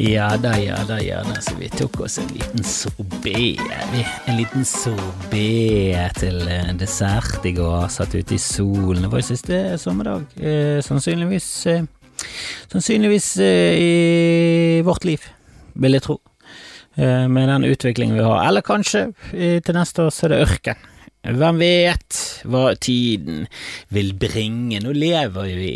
[0.00, 3.58] Ja da, ja da, ja da, så vi tok oss en liten sorbé.
[4.24, 7.84] En liten sorbé til eh, dessert i går.
[7.92, 9.04] Satt ute i solen.
[9.04, 10.24] Det var siste sommerdag.
[10.40, 11.84] Eh, sannsynligvis eh,
[12.72, 15.24] Sannsynligvis eh, i vårt liv,
[15.84, 16.16] vil jeg tro.
[16.96, 18.40] Eh, med den utviklingen vi har.
[18.48, 20.89] Eller kanskje eh, til neste år så er det ørken.
[21.20, 22.16] Hvem vet
[22.48, 23.42] hva tiden
[23.92, 24.78] vil bringe?
[24.80, 25.72] Nå lever vi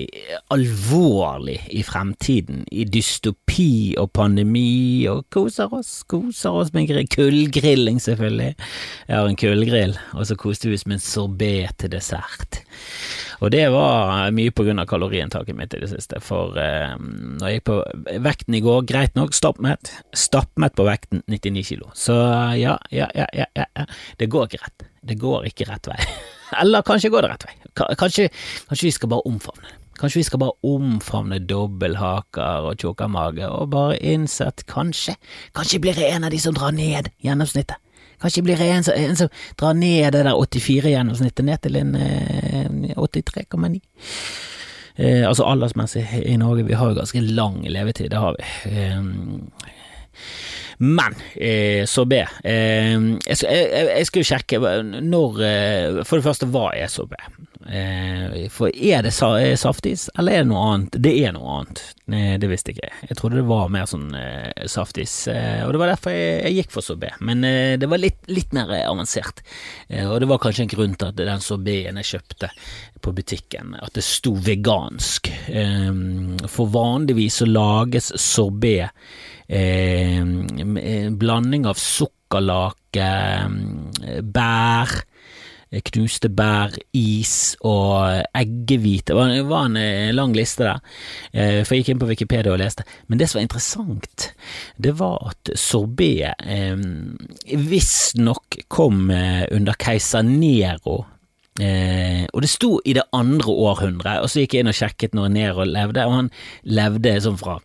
[0.54, 8.00] alvorlig i fremtiden, i dystopi og pandemi, og koser oss, koser oss med gri- kullgrilling,
[8.00, 8.54] selvfølgelig.
[9.08, 12.62] Jeg har en kullgrill, og så koste vi oss med en sorbé til dessert.
[13.44, 17.66] Og det var mye av kaloriinntaket mitt i det siste, for eh, når jeg gikk
[17.68, 17.76] på
[18.24, 21.90] vekten i går, greit nok, stappmett, stappmett på vekten, 99 kilo.
[21.92, 22.16] Så
[22.56, 24.88] ja, ja, ja, ja, ja, det går ikke rett.
[25.04, 26.00] Det går ikke rett vei.
[26.62, 27.56] Eller kanskje går det rett vei.
[28.00, 28.30] Kanskje,
[28.70, 29.80] kanskje vi skal bare omfavne det.
[29.94, 35.19] Kanskje vi skal bare omfavne dobbelthaker og tjukka mage, og bare innse at kanskje,
[35.54, 37.83] kanskje blir jeg en av de som drar ned gjennomsnittet.
[38.25, 39.28] Kanskje ikke bli en en som
[39.61, 43.83] drar ned det der 84-gjennomsnittet ned til en eh, 83,9.
[44.97, 48.44] Eh, altså aldersmessig i Norge, vi har jo ganske lang levetid, det har vi.
[48.72, 49.03] Eh,
[50.78, 52.97] men eh, be, eh,
[53.28, 54.59] jeg, jeg, jeg skulle sjekke
[55.05, 57.53] når eh, For det første, hva er så Eh,
[58.52, 60.98] for er det eh, saftis, eller er det noe annet?
[61.00, 61.80] Det er noe annet,
[62.12, 62.98] eh, det visste ikke jeg.
[63.08, 66.74] Jeg trodde det var mer sånn eh, saftis, eh, og det var derfor jeg, gikk
[66.74, 67.14] for sorbé.
[67.24, 69.40] Men eh, det var litt, litt mer eh, avansert,
[69.88, 72.52] eh, og det var kanskje en grunn til at den sorbéen jeg kjøpte
[73.04, 75.32] på butikken, at det sto vegansk.
[75.48, 75.90] Eh,
[76.50, 83.08] for vanligvis så lages sorbé eh, en blanding av sukkerlake,
[84.04, 85.10] eh, bær, eh,
[85.91, 89.15] knuste bær, is og eggehvite.
[89.15, 90.82] Det var, en eh, lang liste der,
[91.32, 92.87] eh, for jeg gikk inn på Wikipedia og leste.
[93.09, 94.28] Men det som var interessant,
[94.76, 96.76] det var at sorbé eh,
[97.72, 101.04] visstnok kom eh, under keiser Nero.
[101.60, 105.15] Eh, og det sto i det andre århundret, og så gikk jeg inn og sjekket
[105.15, 106.32] når Nero levde, og han
[106.66, 107.60] levde sånn fra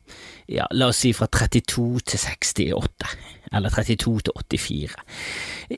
[0.50, 3.10] ja, la oss si fra 32 til 68,
[3.56, 4.96] eller 32 til 84.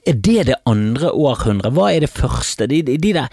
[0.06, 1.74] Er det det andre århundret?
[1.76, 2.68] Hva er det første?
[2.68, 3.28] De, de, de der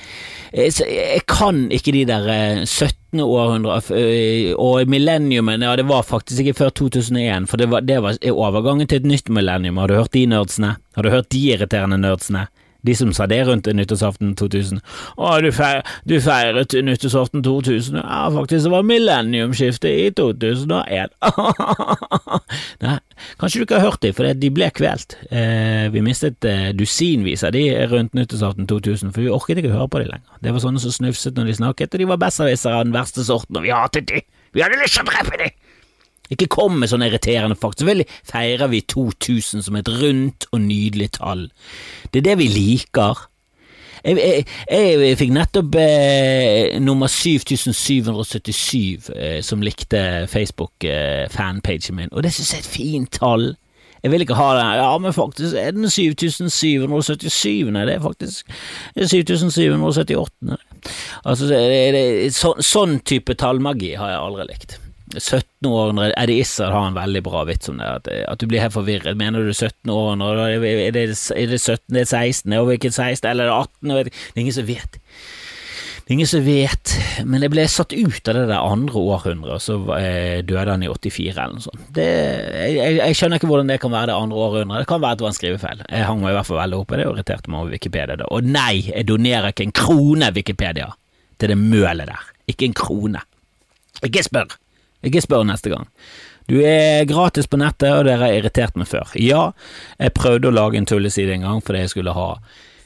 [0.52, 3.22] eh, Jeg kan ikke de der eh, 17.
[3.24, 8.02] århundre eh, og millenniumen, ja det var faktisk ikke før 2001, for det var, det
[8.04, 9.78] var overgangen til et nytt millennium.
[9.80, 10.76] Har du hørt de nerdsene?
[10.94, 12.48] Har du hørt de irriterende nerdsene?
[12.86, 14.78] De som sa det rundt nyttårsaften 2000.
[15.18, 17.98] Å, du, feir, du feiret nyttårsaften 2000.
[17.98, 21.16] Ja, faktisk, det var millenniumsskiftet i 2001.
[22.84, 22.96] Nei,
[23.40, 25.18] kanskje du ikke har hørt dem, for de ble kvelt.
[25.28, 29.90] Eh, vi mistet eh, dusinvis av de rundt nyttårsaften 2000, for vi orket ikke høre
[29.90, 30.38] på dem lenger.
[30.44, 33.26] Det var sånne som snufset når de snakket, og de var besserwissere av den verste
[33.26, 34.26] sorten, og vi hatet dem.
[34.54, 35.50] Vi hadde lyst til å drepe de.
[36.34, 37.82] Ikke kom med sånn irriterende fakta.
[37.82, 41.48] Selvfølgelig feirer vi 2000 som et rundt og nydelig tall.
[42.12, 43.26] Det er det vi liker.
[44.04, 52.32] Jeg, jeg, jeg fikk nettopp eh, nummer 7777 eh, som likte Facebook-fanpagen min, og det
[52.36, 53.50] synes jeg er et fint tall.
[54.02, 58.46] Jeg vil ikke ha det, ja, men faktisk er den 7777, nei, det er faktisk
[58.94, 60.58] 7778.
[61.24, 61.62] Altså, det,
[61.96, 64.78] det, så, sånn type tallmagi har jeg aldri likt.
[65.16, 68.76] 17-århundre Eddie Izzard har en veldig bra vits om det, at, at du blir helt
[68.76, 69.18] forvirret.
[69.18, 73.52] Mener du 17-århundre, er det, er det 17, det er 16, og hvilket 16, eller
[73.52, 73.92] 18?
[73.92, 74.16] Jeg vet.
[74.18, 74.98] Det er ingen som vet.
[76.08, 76.92] Det er ingen som vet,
[77.28, 80.84] men jeg ble satt ut av det der andre århundret, og så eh, døde han
[80.86, 81.82] i 84 eller noe sånt.
[81.92, 82.06] Det,
[82.72, 84.86] jeg, jeg skjønner ikke hvordan det kan være det andre århundret.
[84.86, 85.82] Det kan være at det var en skrivefeil.
[85.84, 88.16] Jeg hang meg i hvert fall veldig opp i det og irriterte meg over Wikipedia.
[88.22, 88.30] Da.
[88.32, 90.88] Og nei, jeg donerer ikke en krone Wikipedia
[91.36, 92.32] til det mølet der.
[92.48, 93.22] Ikke en krone.
[94.08, 94.56] Ikke spør.
[95.06, 95.86] Ikke spør neste gang.
[96.48, 99.12] Du er gratis på nettet, og dere har irritert meg før.
[99.20, 99.50] Ja,
[100.00, 102.30] jeg prøvde å lage en tulleside en gang fordi jeg skulle ha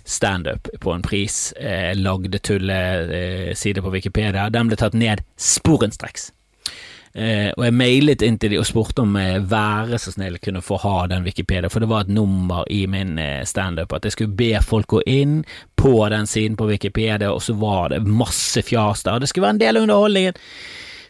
[0.05, 1.53] standup på en pris.
[1.61, 4.49] Jeg lagde tulleside på Wikipedia.
[4.50, 6.32] Den ble tatt ned sporenstreks.
[7.12, 10.62] Eh, og jeg mailet inn til de og spurte om jeg være så snill kunne
[10.65, 14.15] få ha den Wikipedia, for det var et nummer i min eh, standup at jeg
[14.15, 15.43] skulle be folk gå inn
[15.76, 19.44] på den siden på Wikipedia, og så var det masse fjas der, og det skulle
[19.44, 20.41] være en del av underholdningen.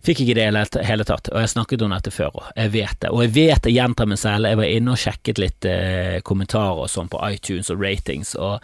[0.03, 2.73] Fikk ikke det i det hele tatt, og jeg snakket om dette før, òg, jeg
[2.75, 3.11] vet det.
[3.15, 6.83] Og jeg vet jeg gjentar meg selv, jeg var inne og sjekket litt eh, kommentarer
[6.83, 8.59] og sånn på iTunes og ratings, og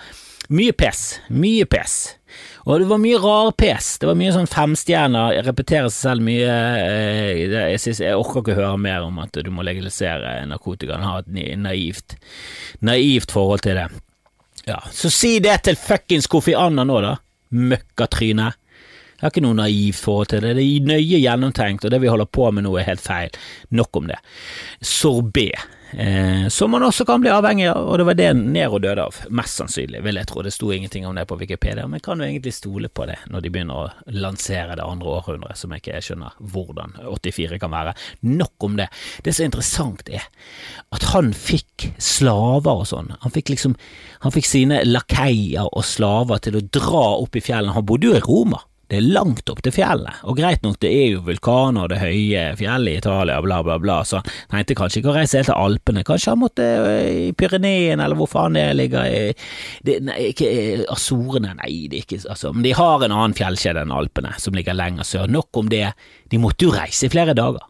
[0.50, 1.94] mye pes, mye pes.
[2.66, 6.58] Og det var mye rar pes, det var mye sånn femstjerner, repeterer seg selv mye,
[6.82, 11.20] eh, jeg, synes, jeg orker ikke høre mer om at du må legalisere narkotika, ha
[11.22, 11.30] et
[11.62, 12.18] naivt,
[12.82, 13.86] naivt forhold til det.
[14.66, 17.14] Ja, så si det til fuckings Kofi Anna nå, da,
[17.54, 18.50] møkkatryne.
[19.18, 20.52] Jeg har ikke noe naivt forhold til det.
[20.54, 23.34] Det er nøye gjennomtenkt, og det vi holder på med nå er helt feil.
[23.74, 24.20] Nok om det.
[24.78, 25.48] Sorbé
[25.92, 29.18] eh, som man også kan bli avhengig av, og det var det Nero døde av,
[29.34, 30.44] mest sannsynlig, vil jeg tro.
[30.46, 33.42] Det sto ingenting om det på Wikipedia, men kan jo egentlig stole på det når
[33.42, 37.96] de begynner å lansere det andre århundret, som jeg ikke skjønner hvordan 84 kan være.
[38.28, 38.88] Nok om det.
[39.24, 40.30] Det som er interessant, er
[40.94, 43.12] at han fikk slaver og sånn.
[43.24, 43.76] Han fikk liksom
[44.18, 47.76] Han fikk sine lakeier og slaver til å dra opp i fjellene.
[47.76, 48.58] Han bodde jo i Roma.
[48.88, 51.98] Det er langt opp til fjellet, og greit nok, det er jo vulkaner og det
[52.00, 55.50] høye fjellet i Italia, bla, bla, bla, så han tenkte kanskje ikke å reise helt
[55.50, 59.22] til Alpene, kanskje han måtte øh, i Pyreneen, eller hvor faen det ligger i
[59.84, 63.36] det, Nei, ikke øh, Azorene, nei, det er ikke altså, Men de har en annen
[63.36, 65.28] fjellkjede enn Alpene, som ligger lenger sør.
[65.28, 65.84] Nok om det,
[66.32, 67.68] de måtte jo reise i flere dager.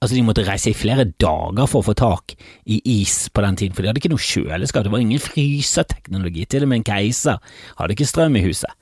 [0.00, 2.32] Altså, de måtte reise i flere dager for å få tak
[2.64, 6.46] i is på den tiden, for de hadde ikke noe kjøleskap, det var ingen fryseteknologi,
[6.48, 8.72] til og med en keiser hadde ikke strøm i huset.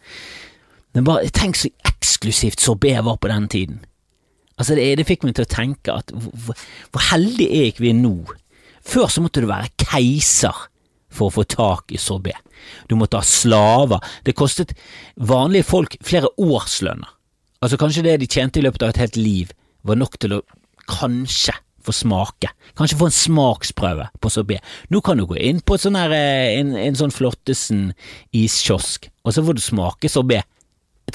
[0.99, 3.77] Men bare tenk så eksklusivt sorbé var på den tiden.
[4.59, 6.59] Altså det, det fikk meg til å tenke at hvor,
[6.91, 8.17] hvor heldige er ikke vi nå?
[8.83, 10.65] Før så måtte du være keiser
[11.15, 12.35] for å få tak i sorbé.
[12.91, 14.03] Du måtte ha slaver.
[14.27, 14.75] Det kostet
[15.15, 17.15] vanlige folk flere årslønner.
[17.63, 19.55] Altså Kanskje det de tjente i løpet av et helt liv,
[19.87, 20.43] var nok til å
[20.91, 21.55] kanskje
[21.87, 22.51] få smake.
[22.75, 24.59] Kanskje få en smaksprøve på sorbé.
[24.91, 27.93] Nå kan du gå inn på sånn her, eh, en, en sånn Flottesen
[28.35, 30.43] iskiosk, og så får du smake sorbé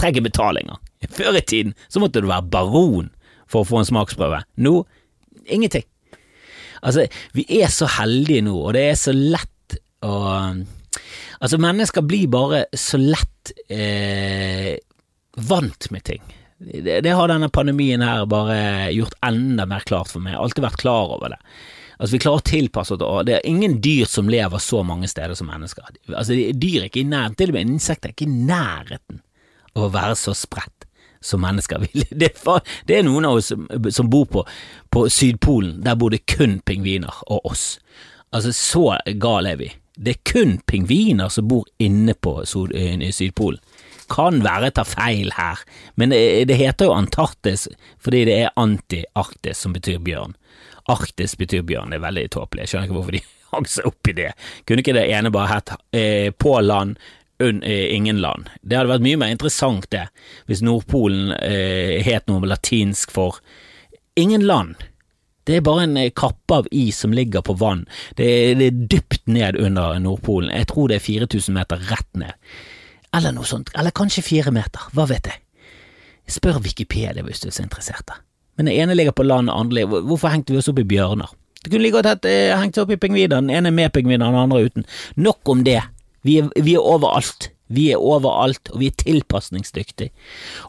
[0.03, 0.63] trenger betale.
[1.17, 3.09] Før i tiden så måtte du være baron
[3.49, 4.43] for å få en smaksprøve.
[4.63, 4.77] Nå
[5.45, 5.85] ingenting.
[6.83, 10.15] Altså, vi er så heldige nå, og det er så lett å
[11.43, 14.77] Altså, mennesker blir bare så lett eh,
[15.43, 16.21] vant med ting.
[16.55, 20.31] Det, det, har denne pandemien her bare gjort enda mer klart for meg.
[20.31, 21.39] Jeg har alltid vært klar over det.
[21.97, 25.35] Altså, vi klarer å tilpasse oss, det er ingen dyr som lever så mange steder
[25.35, 25.89] som mennesker.
[26.13, 29.21] Altså, dyr er ikke i nærheten, til og med insekter er ikke i nærheten
[29.77, 30.87] å være så spredt
[31.23, 32.03] som mennesker vil.
[32.21, 32.33] Det,
[32.85, 34.43] det er noen av oss som, som bor på,
[34.91, 37.77] på, Sydpolen, der bor det kun pingviner og oss.
[38.33, 38.85] Altså, så
[39.21, 39.71] gale er vi.
[39.95, 43.61] Det er kun pingviner som bor inne på Sydpolen.
[44.11, 45.61] Kan være jeg tar feil her,
[45.95, 47.69] men det, det heter jo Antarktis
[48.03, 50.35] fordi det er anti-Arktis, som betyr bjørn.
[50.91, 53.23] Arktis betyr bjørn, det er veldig tåpelig, jeg skjønner ikke hvorfor de
[53.53, 54.29] hang seg opp i det.
[54.67, 58.49] Kunne ikke det ene bare hett eh, på land Eh, ingen land.
[58.61, 60.07] Det hadde vært mye mer interessant det,
[60.47, 63.39] hvis Nordpolen eh, het noe latinsk for
[64.15, 64.75] ingen land.
[65.43, 67.85] Det er bare en eh, kappe av is som ligger på vann.
[68.15, 70.53] Det er, det er, dypt ned under Nordpolen.
[70.53, 72.33] Jeg tror det er 4000 meter rett ned.
[73.13, 73.73] Eller noe sånt.
[73.77, 74.87] Eller kanskje fire meter.
[74.95, 75.41] Hva vet jeg.
[76.31, 78.13] Spør Wikipedia hvis du er så interessert.
[78.55, 81.33] Men den ene ligger på land, den andre Hvorfor hengte vi oss opp i bjørner?
[81.63, 83.41] Det kunne like godt hengt seg opp i pingviner.
[83.41, 84.87] Den ene er med pingviner, den andre uten.
[85.15, 85.81] Nok om det.
[86.23, 87.49] Vi er, vi er overalt.
[87.73, 90.11] Vi er overalt, og vi er tilpasningsdyktige.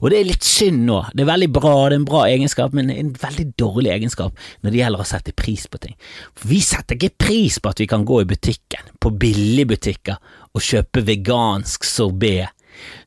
[0.01, 1.01] Og det er litt synd nå.
[1.13, 4.73] Det er veldig bra, det er en bra egenskap, men en veldig dårlig egenskap når
[4.73, 5.97] det gjelder å sette pris på ting.
[6.39, 10.65] For vi setter ikke pris på at vi kan gå i butikken, på billigbutikker, og
[10.65, 12.47] kjøpe vegansk sorbé.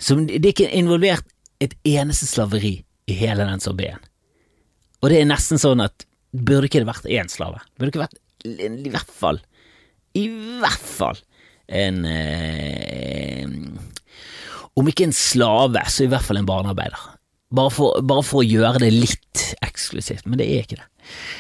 [0.04, 1.26] Som, det er ikke involvert
[1.64, 2.76] et eneste slaveri
[3.08, 4.04] i hele den sorbeen.
[5.02, 6.06] Og det er nesten sånn at
[6.36, 7.64] burde ikke det vært én slave?
[7.80, 9.40] Burde det ikke vært i hvert fall,
[10.16, 10.28] i
[10.62, 11.18] hvert fall
[11.68, 13.48] en eh,
[14.78, 17.14] Om ikke en slave, så i hvert fall en barnearbeider.
[17.50, 20.88] Bare for, bare for, å gjøre det litt eksklusivt, men det er ikke det.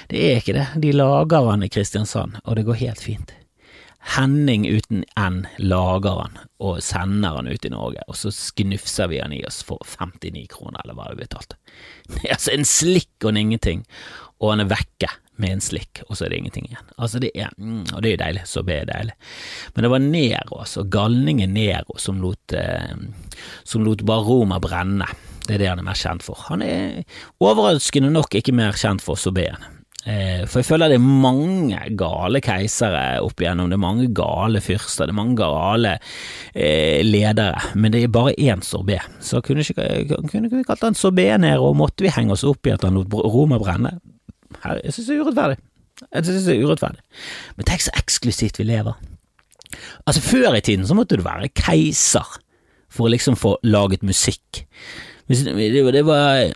[0.10, 0.68] Det er ikke det.
[0.82, 3.34] De lager han i Kristiansand, og det går helt fint.
[4.16, 9.20] Henning uten N lager han og sender han ut i Norge, og så sknufser vi
[9.20, 11.60] han i oss for 59 kroner, eller hva det betalte.
[12.14, 13.84] Det er altså en slikk og en ingenting,
[14.40, 16.92] og han er vekke med en slikk, og så er det ingenting igjen.
[16.98, 19.16] Altså det er, mm, Og det er jo deilig, så det er deilig.
[19.76, 22.96] Men det var Nero, altså galningen Nero, som lot, eh,
[23.64, 25.08] som lot bare Roma brenne.
[25.48, 26.40] Det er det han er mer kjent for.
[26.50, 27.04] Han er
[27.40, 29.64] overraskende nok ikke mer kjent for sorbeen.
[30.08, 34.62] Eh, for jeg føler det er mange gale keisere opp igjennom, det er mange gale
[34.64, 35.98] fyrster, det er mange gale
[36.56, 39.02] eh, ledere, men det er bare én sorbé.
[39.20, 42.70] Så kunne, ikke, kunne vi kalt han sorbé Nero, og måtte vi henge oss opp
[42.70, 43.98] i at han lot Roma brenne?
[44.64, 45.58] Jeg synes det er urettferdig.
[46.14, 47.02] Jeg synes det er urettferdig.
[47.58, 49.00] Men tenk så eksklusivt vi lever.
[50.08, 52.38] Altså, før i tiden så måtte du være keiser
[52.88, 54.64] for å liksom få laget musikk.
[55.28, 56.48] Det var, det var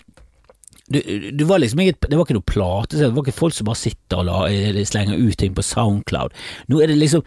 [0.92, 3.80] det, var liksom ikke, det var ikke noe plate, det var ikke folk som bare
[3.80, 6.36] sitter og la, eh, slenger ut ting på Soundcloud.
[6.72, 7.24] Nå er det liksom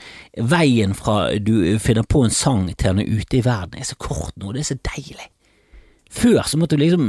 [0.52, 3.96] veien fra du finner på en sang til den er ute i verden, er så
[3.96, 5.30] kort nå, det er så deilig.
[6.14, 7.06] Før så måtte du liksom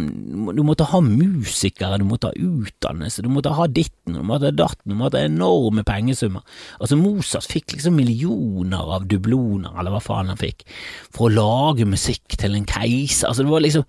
[0.57, 4.55] Du måtte ha musikere, du måtte ha utdannelse, du måtte ha ditten, du måtte ha
[4.55, 6.41] datten, du måtte ha enorme pengesummer.
[6.79, 10.65] Altså Mozart fikk liksom millioner av dubloner, eller hva faen han fikk,
[11.13, 13.29] for å lage musikk til en keiser.
[13.29, 13.85] Altså Det var liksom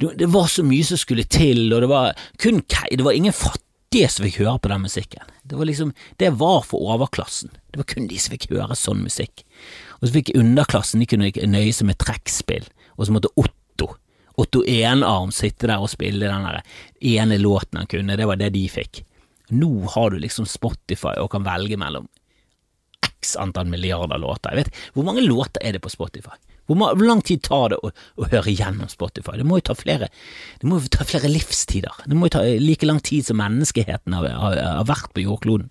[0.00, 4.08] Det var så mye som skulle til, og det var kun Det var ingen fattige
[4.10, 5.34] som fikk høre på den musikken.
[5.44, 7.50] Det var liksom Det var for overklassen.
[7.70, 9.44] Det var kun de som fikk høre sånn musikk.
[10.00, 12.64] Og så fikk underklassen de kunne nøye seg med trekkspill,
[12.96, 13.63] og så måtte Otto
[14.40, 16.46] Otto Enarm sitte der og spille den
[17.14, 19.04] ene låten han kunne, det var det de fikk.
[19.54, 22.08] Nå har du liksom Spotify og kan velge mellom
[23.24, 24.50] x antall milliarder låter.
[24.52, 26.36] Jeg vet, Hvor mange låter er det på Spotify?
[26.66, 29.36] Hvor, hvor lang tid tar det å, å, høre gjennom Spotify?
[29.36, 30.08] Det må jo ta flere,
[30.60, 32.04] det må jo ta flere livstider.
[32.08, 35.68] Det må jo ta like lang tid som menneskeheten har, har, har vært på jordkloden.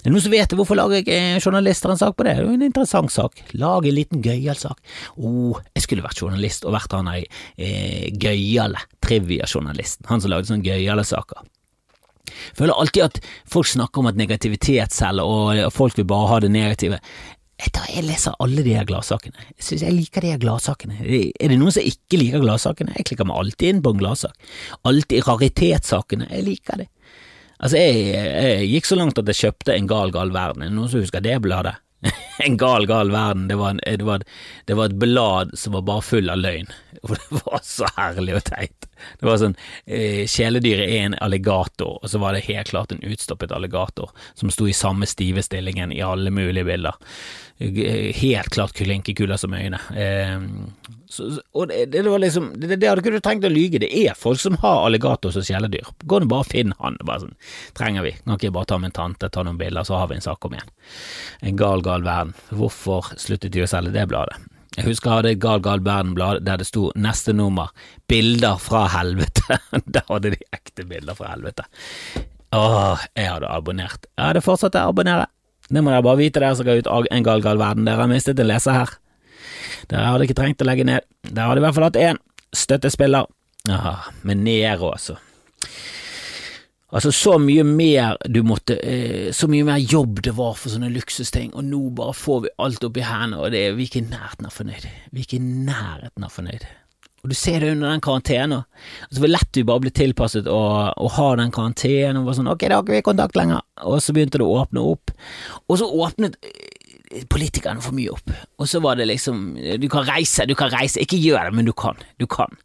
[0.00, 2.32] Er det noen som vet hvorfor lager ikke journalister en sak på det?
[2.38, 3.42] Det er jo en interessant sak.
[3.60, 4.78] Lag en liten gøyal sak.
[5.12, 7.26] Å, oh, jeg skulle vært journalist og vært han der
[7.60, 11.44] eh, gøyale trivia-journalisten, han som lagde sånne gøyale saker.
[12.30, 16.40] Jeg føler alltid at folk snakker om at negativitet selger, og folk vil bare ha
[16.46, 17.00] det negative.
[17.60, 19.36] Jeg leser alle de her gladsakene.
[19.58, 20.96] Jeg synes jeg liker de her gladsakene.
[21.04, 22.94] Er det noen som ikke liker gladsakene?
[22.96, 24.48] Jeg klikker meg alltid inn på en gladsak.
[24.88, 26.30] Alltid raritetssakene.
[26.30, 26.88] Jeg liker det.
[27.60, 30.64] Altså, jeg, jeg, gikk så langt at jeg kjøpte En gal, gal verden.
[30.64, 31.76] Er det noen som husker det bladet?
[32.46, 33.48] en gal, gal verden.
[33.50, 34.24] Det var, en, det, var,
[34.66, 36.70] det var, et blad som var bare full av løgn.
[37.04, 38.89] Og det var så herlig og teit.
[39.20, 43.04] Det var sånn eh, Kjæledyret er en alligator, og så var det helt klart en
[43.04, 46.98] utstoppet alligator som sto i samme stive stillingen i alle mulige bilder.
[47.60, 49.80] Helt klart kylinkekuler som øyne.
[49.96, 50.40] Eh,
[51.10, 53.80] så, og det, det, var liksom Det, det hadde ikke du trengt å lyge.
[53.82, 55.90] Det er folk som har alligator som kjæledyr.
[56.06, 56.96] Gå nå bare og finn han.
[57.04, 57.34] Bare sånn,
[57.76, 58.14] trenger vi.
[58.22, 60.46] Kan ikke jeg bare ta en tante, ta noen bilder, så har vi en sak
[60.46, 60.70] om igjen.
[61.50, 62.32] En gal, gal verden.
[62.54, 64.38] Hvorfor sluttet de å selge det bladet?
[64.76, 67.72] Jeg husker jeg hadde et Gal Gal Verden-blad der det sto neste nummer
[68.10, 69.58] Bilder fra helvete.
[69.94, 71.66] der hadde de ekte bilder fra helvete.
[72.54, 74.06] Åh, jeg hadde abonnert.
[74.16, 75.26] Jeg hadde fortsatt å abonnere.
[75.70, 77.86] Det må dere bare vite, dere som ga ut En gal gal verden.
[77.86, 78.94] Dere har mistet en leser her.
[79.90, 81.06] Dere hadde ikke trengt å legge ned.
[81.26, 82.18] Dere hadde i hvert fall hatt én
[82.54, 83.30] støttespiller.
[83.70, 85.18] Åh, med Nero, altså.
[86.90, 90.90] Altså, så mye mer du måtte eh, Så mye mer jobb det var for sånne
[90.90, 94.02] luksusting, og nå bare får vi alt opp i hendene, og det er, vi ikke
[94.02, 94.86] i nærheten av fornøyd.
[95.12, 96.66] Vi er ikke i nærheten av fornøyd.
[97.20, 98.62] Og du ser det under den karantenen.
[99.06, 100.60] Altså, hvor lett vi bare ble tilpasset å,
[100.96, 102.22] å ha den karantenen.
[102.22, 103.60] Og var sånn, ok, da har ikke kontakt lenger.
[103.84, 105.12] Og så begynte det å åpne opp.
[105.68, 108.32] Og så åpnet eh, politikerne for mye opp.
[108.56, 111.04] Og så var det liksom Du kan reise, du kan reise.
[111.04, 112.00] Ikke gjør det, men du kan.
[112.16, 112.56] Du kan.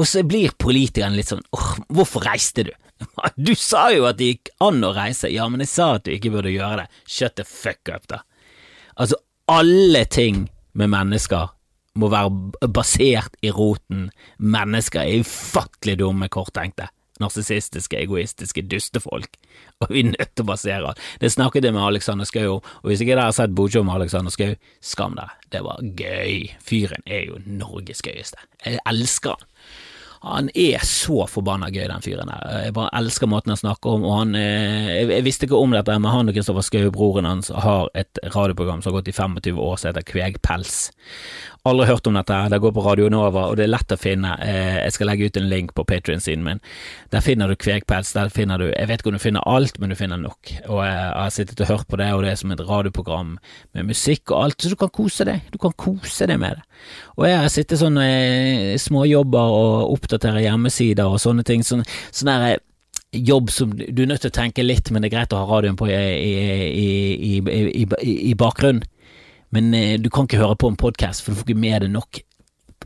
[0.00, 2.74] Og så blir politikerne litt sånn åh, hvorfor reiste du?
[3.36, 5.30] Du sa jo at det gikk an å reise.
[5.32, 7.00] Ja, men jeg sa at du ikke burde gjøre det.
[7.08, 8.22] Shut the fuck up, da.
[9.00, 9.18] Altså,
[9.50, 11.50] alle ting med mennesker
[11.98, 14.08] må være basert i roten.
[14.38, 16.88] Mennesker er ufattelig dumme, korttenkte,
[17.20, 19.36] narsissistiske, egoistiske dustefolk,
[19.82, 21.02] og vi er nødt til å basere alt.
[21.20, 24.34] Det snakket jeg med Alexander Schou og hvis ikke dere har sett Bojo med Alexander
[24.34, 26.50] Schou, skam dere, det var gøy.
[26.64, 28.40] Fyren er jo Norges gøyeste.
[28.64, 29.48] Jeg elsker han.
[30.20, 32.64] Han er så forbanna gøy, den fyren der.
[32.66, 35.96] Jeg bare elsker måten han snakker om, og han eh, Jeg visste ikke om dette,
[35.96, 39.56] men han og Kristoffer Schou, broren hans, har et radioprogram som har gått i 25
[39.56, 40.90] år, som heter Kvegpels.
[41.68, 44.30] Aldri hørt om dette, det går på Radio Nova, og det er lett å finne.
[44.40, 46.62] Eh, jeg skal legge ut en link på Patrion-siden min.
[47.12, 49.92] Der finner du Kvegpels, der finner du Jeg vet ikke om du finner alt, men
[49.92, 50.54] du finner nok.
[50.70, 53.34] Og jeg har sittet og hørt på det, og det er som et radioprogram
[53.76, 55.42] med musikk og alt, så du kan kose deg.
[55.52, 56.80] Du kan kose deg med det.
[57.20, 61.60] Og jeg har sittet sånn i småjobber og oppdaterer hjemmesider og sånne ting.
[61.60, 65.12] Sånn, sånn der, eh, jobb som du er nødt til å tenke litt, men det
[65.12, 67.86] er greit å ha radioen på i, i, i,
[68.30, 68.86] i bakgrunnen.
[69.54, 71.94] Men eh, du kan ikke høre på en podkast, for du får ikke med deg
[71.94, 72.22] nok.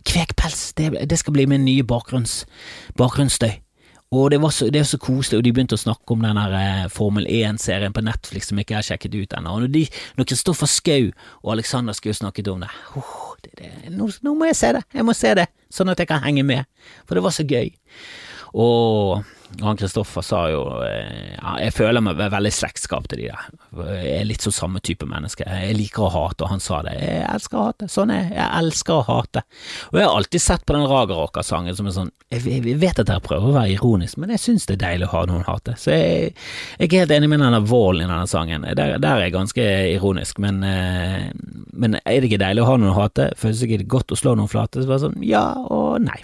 [0.04, 2.42] Kvekpels, det, det, skal bli min nye bakgrunns,
[2.98, 3.60] bakgrunnsstøy.
[4.14, 6.84] Og det, så, det, er så koselig, og de begynte å snakke om den eh,
[6.92, 9.56] Formel 1-serien på Netflix som ikke har sjekket ut ennå.
[9.56, 9.78] Og
[10.18, 11.08] når Kristoffer Schou
[11.42, 14.84] og Alexander Schou snakket om det, oh, det, det nå, nå, må jeg se det,
[14.94, 16.68] jeg må se det, sånn at jeg kan henge med,
[17.08, 17.72] for det var så gøy.
[18.54, 19.24] Og
[19.62, 23.50] han Kristoffer sa jo eh, ja, Jeg føler meg veldig slektskap til de der.
[23.94, 25.46] Jeg er litt sånn samme type menneske.
[25.46, 26.94] Jeg liker å hate, og han sa det.
[26.98, 27.88] Jeg elsker å hate.
[27.92, 28.32] Sånn er jeg.
[28.38, 29.44] Jeg elsker å hate.
[29.92, 33.24] Og jeg har alltid sett på den Raga-rocka-sangen som er sånn Jeg vet at jeg
[33.26, 35.76] prøver å være ironisk, men jeg syns det er deilig å ha noen hate.
[35.78, 36.32] Så jeg,
[36.80, 38.66] jeg er helt enig med denne volden i denne sangen.
[38.74, 41.30] Der, der er jeg ganske ironisk, men, eh,
[41.74, 43.30] men er det ikke deilig å ha noen hate?
[43.38, 44.82] Føles det ikke godt å slå noen flate?
[44.82, 46.20] Så bare sånn ja og nei.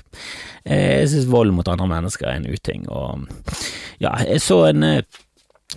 [0.64, 3.26] Eh, jeg synes vold mot andre mennesker er en uting, og
[4.02, 5.02] ja, jeg så en eh,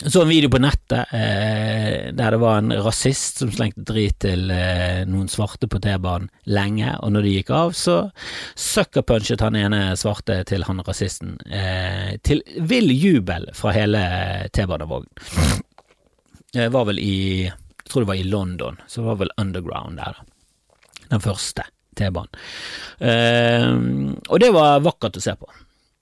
[0.01, 4.49] så en video på nettet eh, der det var en rasist som slengte drit til
[4.51, 7.97] eh, noen svarte på T-banen lenge, og når de gikk av, så
[8.57, 14.01] suckerpunchet han ene svarte til han rasisten, eh, til vill jubel fra hele
[14.49, 15.61] T-banevognen.
[16.53, 20.01] Det var vel i Jeg tror det var i London, så det var vel Underground
[20.01, 21.07] der, da.
[21.09, 22.41] den første T-banen.
[22.99, 23.69] Eh,
[24.29, 25.51] og det var vakkert å se på.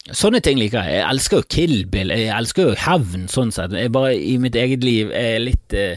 [0.09, 0.97] Sånne ting liker jeg.
[0.97, 3.75] Jeg elsker jo Kill Bill, jeg elsker jo hevn, sånn sett.
[3.77, 5.93] Jeg bare i mitt eget liv er litt uh,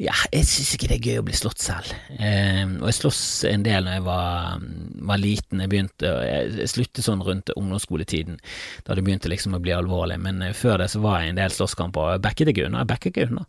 [0.00, 1.92] Ja, jeg syns ikke det er gøy å bli slått selv.
[2.16, 4.64] Uh, og jeg sloss en del når jeg var,
[5.12, 5.60] var liten.
[5.60, 8.40] Jeg begynte Jeg sluttet sånn rundt ungdomsskoletiden,
[8.88, 10.16] da det begynte liksom å bli alvorlig.
[10.24, 12.86] Men uh, før det så var jeg en del slåsskamper, og jeg backet ikke unna.
[12.86, 13.44] Jeg backet ikke unna.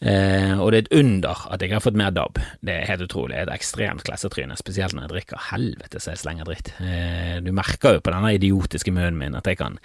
[0.00, 2.38] Eh, og det er et under at jeg har fått mer DAB.
[2.64, 3.34] Det er helt utrolig.
[3.36, 5.42] Det er et ekstremt klessetryne, spesielt når jeg drikker.
[5.50, 6.72] Helvete så jeg slenger dritt.
[6.80, 9.76] Eh, du merker jo på denne idiotiske munnen min at jeg kan,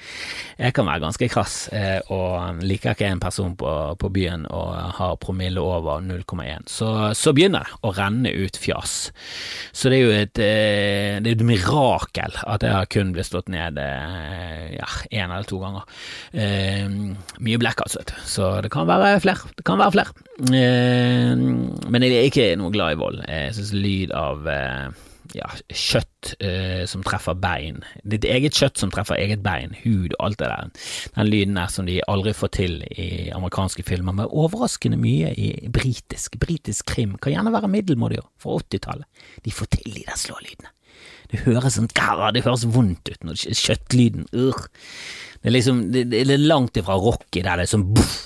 [0.60, 4.72] jeg kan være ganske krass, eh, og liker ikke en person på, på byen og
[5.00, 9.10] har promille over 0,1, så, så, begynner det å renne ut fjas.
[9.75, 13.27] Så det er jo et, eh, det er et mirakel at jeg har kun blitt
[13.27, 14.88] slått ned én ja,
[15.25, 15.84] eller to ganger.
[16.31, 16.88] Eh,
[17.43, 19.51] mye blackouts, vet du, så det kan være flere.
[19.60, 20.04] Det kan være flere.
[20.51, 23.19] Eh, men jeg er ikke noe glad i vold.
[23.27, 24.89] Jeg syns lyd av eh,
[25.33, 30.27] ja, kjøtt eh, som treffer bein, ditt eget kjøtt som treffer eget bein, hud og
[30.27, 30.85] alt det der,
[31.17, 35.50] den lyden der som de aldri får til i amerikanske filmer, men overraskende mye i
[35.74, 36.38] britisk.
[36.41, 39.27] Britisk krim kan gjerne være middelmådig fra 80-tallet.
[39.45, 40.71] De får til de der slålydene.
[41.31, 44.65] Det høres sånn det høres vondt ut når kjøttlyden uh.
[45.41, 48.24] Det er liksom det, det er langt ifra rocky der det er sånn boff,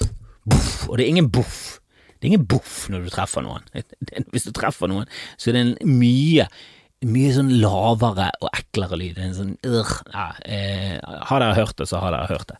[0.52, 1.80] boff, og det er ingen boff.
[2.20, 3.64] Det er ingen boff når du treffer noen.
[4.34, 5.08] Hvis du treffer noen,
[5.40, 6.50] så er det en mye
[7.08, 9.20] mye sånn lavere og eklere lyd.
[9.24, 10.98] En sånn øh, ja, eh,
[11.30, 12.58] Har dere hørt det, så har dere hørt det.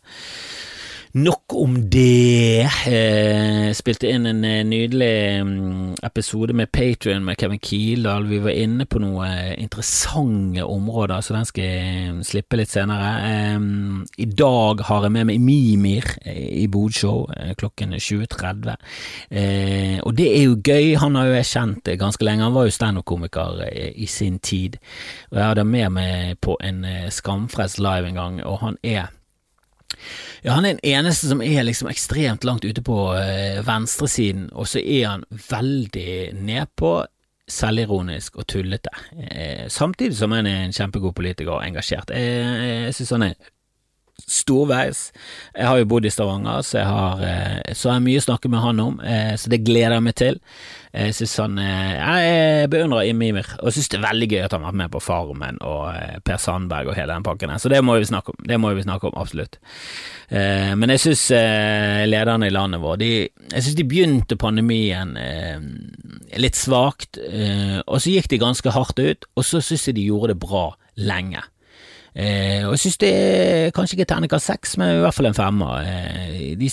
[1.12, 2.68] Nok om det.
[2.86, 8.28] Eh, spilte inn en eh, nydelig um, episode med Patrion med Kevin Kildahl.
[8.30, 13.10] Vi var inne på noen interessante områder, så den skal jeg mm, slippe litt senere.
[13.26, 13.58] Eh,
[14.22, 18.78] I dag har jeg med meg Mimir eh, i Bodshow eh, klokken 20.30.
[19.34, 20.94] Eh, og det er jo gøy.
[21.02, 22.46] Han har jo jeg kjent ganske lenge.
[22.46, 23.64] Han var jo standup-komiker
[23.98, 24.78] i sin tid.
[25.32, 29.10] Og jeg hadde med meg på en Skamfrelst live en gang, og han er
[30.44, 34.68] ja, han er den eneste som er liksom ekstremt langt ute på øh, venstresiden, og
[34.68, 36.92] så er han veldig nedpå,
[37.50, 38.92] selvironisk og tullete.
[39.30, 42.12] Eh, samtidig som han er en kjempegod politiker og engasjert.
[42.14, 43.50] Eh, jeg synes han er
[44.28, 45.10] storveis.
[45.54, 48.26] Jeg har jo bodd i Stavanger, så jeg har, eh, så jeg har mye å
[48.26, 50.40] snakke med han om, eh, så det gleder jeg meg til.
[50.92, 54.64] Jeg synes han eh, Jeg beundrer Imimir, og synes det er veldig gøy at han
[54.64, 55.94] har vært med på Farmen og
[56.26, 58.40] Per Sandberg og hele den pakken her, så det må vi snakke om.
[58.46, 59.58] Det må vi snakke om, absolutt.
[60.30, 61.24] Men jeg synes
[62.06, 65.16] lederne i landet vårt Jeg synes de begynte pandemien
[66.38, 67.18] litt svakt,
[67.86, 70.70] og så gikk de ganske hardt ut, og så synes jeg de gjorde det bra
[70.94, 71.42] lenge.
[72.14, 75.36] Eh, og jeg synes det er kanskje ikke terningkast seks, men i hvert fall en
[75.36, 75.84] femmer.
[75.86, 76.70] Eh, de,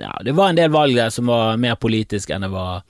[0.00, 2.84] ja, det var en del valg der som var mer politisk enn det var,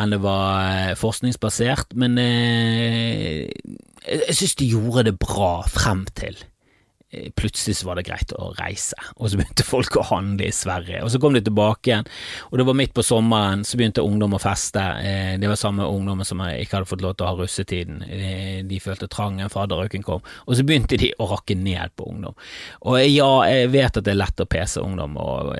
[0.00, 3.48] enn det var eh, forskningsbasert, men eh,
[4.08, 6.38] jeg synes de gjorde det bra frem til
[7.34, 11.00] plutselig så var det greit å reise, og så begynte folk å handle i Sverige.
[11.04, 12.10] Og så kom de tilbake igjen,
[12.50, 14.82] og det var midt på sommeren, så begynte ungdom å feste.
[15.00, 18.02] Eh, det var samme ungdommen som ikke hadde fått lov til å ha russetiden.
[18.04, 22.36] Eh, de følte trangen, fadderøken kom, og så begynte de å rakke ned på ungdom.
[22.84, 25.54] Og ja, jeg vet at det er lett å pese ungdom, og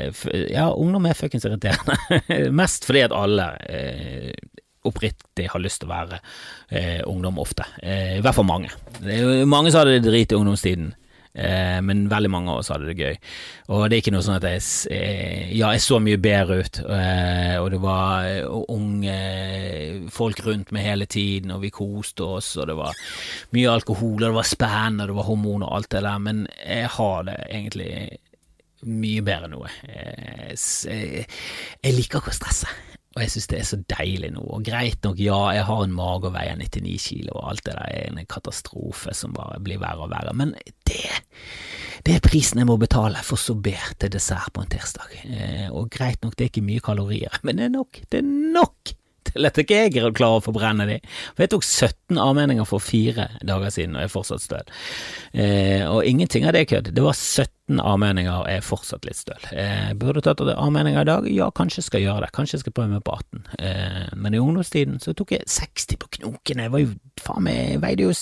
[0.52, 1.96] ja, ungdom er fuckings irriterende.
[2.60, 3.52] Mest fordi at alle
[4.88, 6.20] oppriktig har lyst til å være
[6.70, 7.66] eh, ungdom ofte.
[7.82, 8.72] Eh, I hvert fall mange.
[9.48, 10.92] Mange som hadde det drit i ungdomstiden.
[11.38, 13.18] Eh, men veldig mange av oss hadde det gøy.
[13.70, 14.62] Og det er ikke noe sånn at jeg
[14.94, 18.28] eh, Ja, jeg så mye bedre ut, eh, og det var
[18.74, 19.18] unge
[20.14, 22.98] folk rundt meg hele tiden, og vi koste oss, og det var
[23.56, 26.44] mye alkohol, og det var spenn, og det var hormoner og alt det der, men
[26.64, 27.92] jeg har det egentlig
[28.88, 29.64] mye bedre nå.
[29.88, 31.26] Jeg,
[31.82, 32.70] jeg liker ikke å stresse.
[33.18, 34.42] Og jeg synes det er så deilig nå.
[34.54, 37.74] Og greit nok, ja, jeg har en mage og veier 99 kilo, og alt det
[37.74, 40.36] der er en katastrofe som bare blir verre og verre.
[40.38, 40.54] Men
[40.86, 41.02] det,
[42.06, 45.18] det er prisen jeg må betale for sorbet til dessert på en tirsdag.
[45.26, 48.02] Eh, og greit nok, det er ikke mye kalorier, men det er nok.
[48.06, 48.94] Det er nok
[49.28, 51.02] til at ikke jeg klarer å forbrenne de.
[51.34, 54.74] For jeg tok 17 avmenninger for fire dager siden, og jeg er fortsatt støl.
[55.34, 56.94] Eh, og ingenting av det er kødd.
[56.94, 59.40] Det var 17 17 avmeninger er fortsatt litt støl.
[59.52, 61.26] Eh, burde tatt A-meninger i dag?
[61.28, 62.32] Ja, kanskje skal gjøre det.
[62.36, 63.42] Kanskje skal prøve meg på 18.
[63.58, 66.66] Eh, men i ungdomstiden så tok jeg 60 på knokene.
[66.66, 68.14] Jeg var jo faen meg Veide jo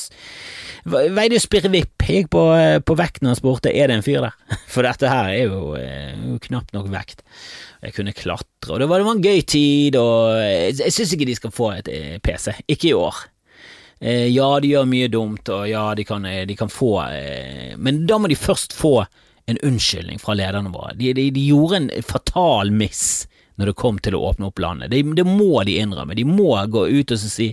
[0.86, 1.94] Veide jo spirrevipp.
[2.06, 4.34] Jeg gikk på, eh, på vekten og spurte er det en fyr der.
[4.72, 7.22] For dette her er jo, eh, jo knapt nok vekt.
[7.84, 11.12] Jeg kunne klatre, og det var, det var en gøy tid, og jeg, jeg syns
[11.14, 12.56] ikke de skal få et eh, PC.
[12.72, 13.26] Ikke i år.
[14.00, 17.76] Eh, ja, de gjør mye dumt, og ja, de kan, eh, de kan få eh,
[17.80, 19.06] Men da må de først få
[19.46, 20.94] en unnskyldning fra lederne våre.
[20.98, 24.90] De, de, de, gjorde en fatal miss når det kom til å åpne opp landet.
[24.92, 26.16] Det, det må de innrømme.
[26.18, 27.52] De må gå ut og si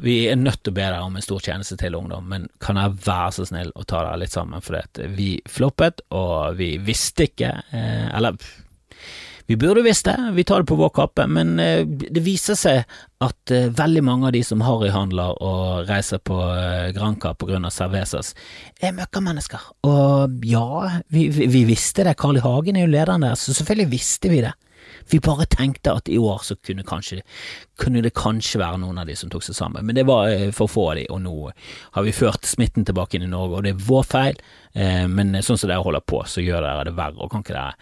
[0.00, 2.78] vi er nødt til å be dere om en stor tjeneste til ungdom, men kan
[2.80, 4.80] jeg være så snill å ta dere litt sammen, for
[5.18, 8.38] vi floppet, og vi visste ikke, eh, eller
[9.50, 12.92] vi burde visst det, vi tar det på vår kappe, men eh, det viser seg
[13.18, 17.66] at eh, veldig mange av de som harryhandler og reiser på eh, Granca på grunn
[17.66, 18.30] av Cervezas,
[18.78, 19.64] er møkkamennesker.
[19.90, 22.44] Og ja, vi, vi, visste det, Carl I.
[22.46, 24.54] Hagen er jo lederen der, så selvfølgelig visste vi det.
[25.10, 27.18] Vi bare tenkte at i år så kunne, kanskje,
[27.82, 30.70] kunne, det kanskje være noen av de som tok seg sammen, men det var for
[30.70, 31.38] få av de, og nå
[31.96, 34.44] har vi ført smitten tilbake inn i Norge, og det er vår feil,
[35.10, 37.74] men sånn som dere holder på, så gjør dere det verre, og kan ikke dere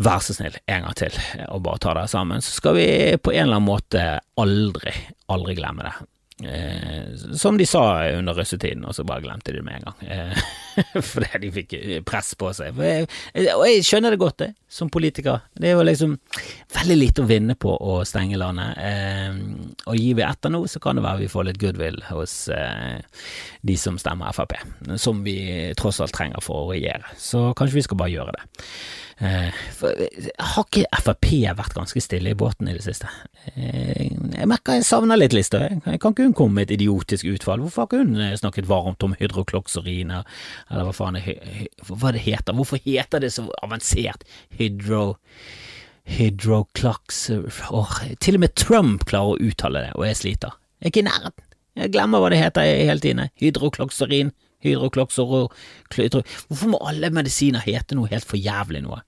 [0.00, 2.86] vær så snill, en gang til, og bare ta det sammen, så skal vi
[3.20, 4.06] på en eller annen måte
[4.40, 4.94] aldri,
[5.32, 5.94] aldri glemme det.
[6.42, 10.06] Eh, som de sa under russetiden, og så bare glemte de det med en gang.
[10.08, 10.38] Eh,
[11.12, 11.74] fordi de fikk
[12.08, 12.78] press på seg.
[12.80, 13.08] Jeg,
[13.52, 15.42] og jeg skjønner det godt, det, som politiker.
[15.52, 16.16] Det er jo liksom
[16.76, 18.80] veldig lite å vinne på å stenge landet.
[18.80, 22.36] Eh, og gir vi etter nå, så kan det være vi får litt goodwill hos
[22.54, 23.02] eh,
[23.66, 24.56] de som stemmer Frp,
[25.00, 25.36] som vi
[25.78, 27.16] tross alt trenger for å regjere.
[27.20, 28.48] Så kanskje vi skal bare gjøre det.
[29.20, 29.52] Eh,
[30.40, 31.26] har ikke Frp
[31.58, 33.10] vært ganske stille i båten i det siste?
[33.52, 35.82] Eh, jeg merker jeg savner litt Listhaug.
[35.84, 37.60] Kan ikke hun komme med et idiotisk utfall?
[37.60, 41.36] Hvorfor har ikke hun eh, snakket varmt om hydrokloksorin, eller hva faen det,
[41.90, 42.56] hva det heter?
[42.56, 44.24] Hvorfor heter det så avansert
[44.60, 45.18] hydro...
[46.10, 47.18] Hydroclux
[47.70, 47.90] oh,
[48.24, 50.56] Til og med Trump klarer å uttale det, og jeg sliter.
[50.80, 51.44] Jeg er ikke i nærheten.
[51.78, 53.28] Jeg glemmer hva det heter hele tiden.
[53.38, 54.32] Hydrokloksorin,
[54.64, 59.04] hydroklokser Hvorfor må alle medisiner hete noe helt for jævlig noe?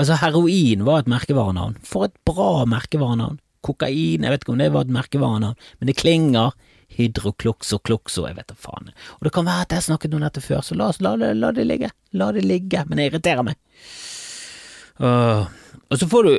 [0.00, 1.76] Altså, heroin var et merkevarenavn.
[1.86, 3.38] For et bra merkevarenavn.
[3.64, 6.54] Kokain, jeg vet ikke om det var et merkevarenavn, men det klinger.
[6.94, 8.92] Hydroklokso, klokso, jeg vet da faen.
[9.16, 11.16] Og det kan være at jeg har snakket om dette før, så la, oss, la,
[11.18, 11.88] det, la det ligge.
[12.14, 13.58] La det ligge, men det irriterer meg.
[15.02, 15.48] Uh,
[15.90, 16.34] og så får du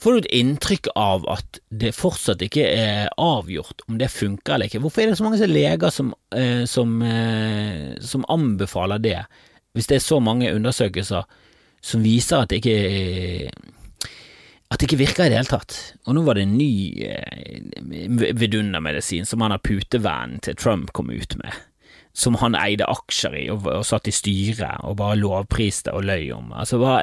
[0.00, 4.70] får du et inntrykk av at det fortsatt ikke er avgjort om det funker eller
[4.70, 4.80] ikke.
[4.84, 9.18] Hvorfor er det så mange leger som, eh, som, eh, som anbefaler det,
[9.74, 11.26] hvis det er så mange undersøkelser
[11.80, 13.50] som viser at det ikke
[14.70, 15.76] at det ikke virker i det hele tatt.
[16.06, 21.10] Og nå var det en ny eh, vidundermedisin som han har putevennen til Trump kom
[21.10, 21.56] ut med,
[22.14, 26.30] som han eide aksjer i og, og satt i styret og bare lovpriste og løy
[26.36, 26.54] om.
[26.54, 27.00] Altså hva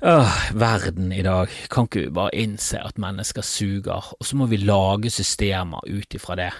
[0.00, 4.56] verden i dag, kan ikke vi bare innse at mennesker suger, og så må vi
[4.64, 6.52] lage systemer ut ifra det.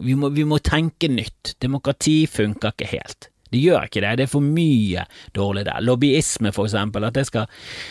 [0.00, 1.58] Vi må, vi må tenke nytt.
[1.60, 3.28] Demokrati funker ikke helt.
[3.52, 5.04] Det gjør ikke det, det er for mye
[5.36, 5.84] dårlig der.
[5.84, 7.46] Lobbyisme, for eksempel, at det skal,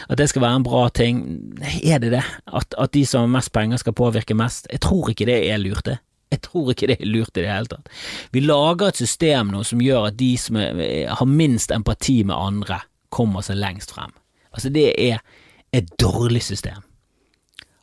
[0.10, 1.22] at det skal være en bra ting.
[1.84, 2.24] Er det det?
[2.48, 4.68] At, at, de som har mest penger skal påvirke mest?
[4.72, 5.98] Jeg tror ikke det er lurt, det.
[6.32, 7.90] Jeg tror ikke det er lurt i det hele tatt.
[8.34, 12.36] Vi lager et system nå som gjør at de som er, har minst empati med
[12.36, 12.82] andre,
[13.14, 14.12] kommer seg lengst frem.
[14.52, 15.22] Altså, det er
[15.76, 16.85] et dårlig system.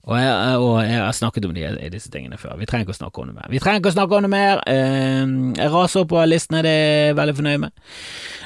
[0.02, 1.62] Og jeg, og jeg, har snakket om de,
[1.92, 2.56] disse tingene før.
[2.58, 3.50] Vi trenger ikke å snakke om det mer.
[3.52, 4.62] Vi trenger ikke å snakke om det mer.
[4.66, 7.84] Eh, jeg raser på listene, det er jeg veldig fornøyd med.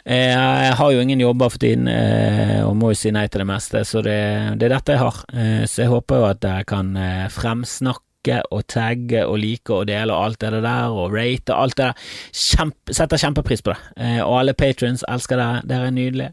[0.05, 3.41] Eh, jeg har jo ingen jobber for tiden, eh, og må jo si nei til
[3.41, 4.19] det meste, så det,
[4.61, 5.23] det er dette jeg har.
[5.65, 6.93] Så jeg håper jo at jeg kan
[7.33, 8.06] fremsnakke
[8.51, 11.85] og tagge og like og dele og alt det der, og rate og alt det
[11.85, 12.09] der.
[12.33, 14.23] Kjempe, setter kjempepris på det.
[14.25, 15.69] Og alle patrons elsker det.
[15.71, 16.33] dere er nydelige.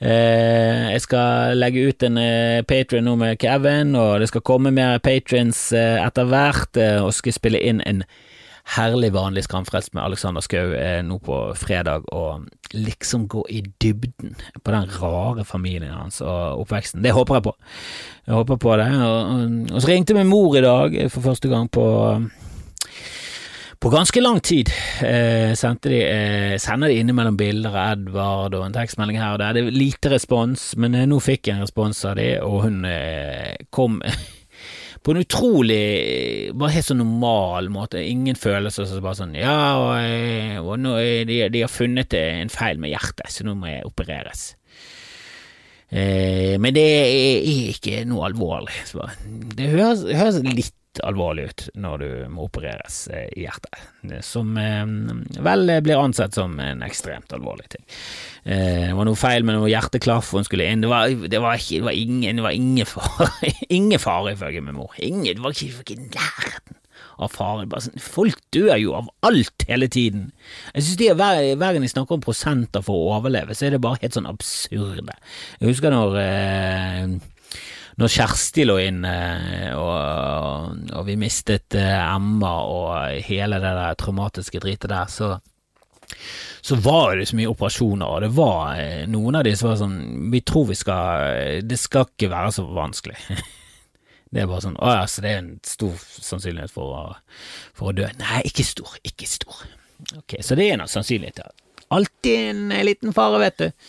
[0.00, 4.72] Eh, jeg skal legge ut en eh, Patrion nå med Kevin, og det skal komme
[4.74, 8.04] mer patrions eh, etter hvert, og skal spille inn en
[8.74, 10.72] herlig vanlig Skamfrelst med Alexander Skau
[11.06, 17.04] nå på fredag, og liksom gå i dybden på den rare familien hans og oppveksten.
[17.04, 17.54] Det håper jeg på.
[18.26, 18.88] Jeg håper på det.
[19.06, 21.86] Og, og så ringte min mor i dag for første gang på
[23.80, 24.70] på ganske lang tid
[25.04, 25.52] eh,
[25.84, 29.52] de, eh, sender de innimellom bilder av Edvard og en tekstmelding her og der.
[29.52, 32.80] Det er lite respons, men eh, nå fikk jeg en respons av de, og hun
[32.88, 34.00] eh, kom
[35.06, 35.82] på en utrolig
[36.58, 38.02] Bare helt sånn normal måte.
[38.02, 38.88] Ingen følelser.
[38.90, 40.96] Så bare sånn Ja, og, eh, og nå,
[41.28, 44.48] de, de, har funnet en feil med hjertet, så nå må jeg opereres.
[45.86, 48.74] Eh, men det er ikke noe alvorlig.
[49.54, 53.80] Det høres, høres litt alvorlig ut når du må opereres eh, i hjertet,
[54.24, 54.84] som eh,
[55.44, 57.84] vel blir ansett som en ekstremt alvorlig ting.
[58.46, 61.80] Det var noe feil med noe hjerteklaff, hun skulle inn, det var, det var, ikke,
[61.82, 63.30] det var ingen, det var ingen fare,
[63.80, 66.82] ingen fare ifølge min mor, ingen, det var ikke, ikke nærheten
[67.22, 67.72] av faren.
[67.80, 70.30] Sånn, folk dør jo av alt hele tiden.
[70.74, 73.76] Jeg synes de, hver, hver, gang de snakker om prosenter for å overleve, så er
[73.76, 75.16] det bare helt sånn absurde.
[75.60, 77.16] Jeg husker når eh,
[77.96, 79.12] når Kjersti lå inne
[79.76, 85.30] og, og, vi mistet eh, Emma og hele det der traumatiske dritet der, så,
[86.60, 89.80] så var det så mye operasjoner, og det var eh, noen av de som var
[89.80, 89.96] sånn
[90.32, 93.16] Vi tror vi skal Det skal ikke være så vanskelig.
[94.26, 97.02] Det er bare sånn Å ja, så det er en stor sannsynlighet for å,
[97.78, 98.08] for å dø.
[98.18, 99.62] Nei, ikke stor, ikke stor.
[100.18, 101.40] Ok, så det er en sannsynlighet.
[101.94, 103.86] Alltid en liten fare, vet du.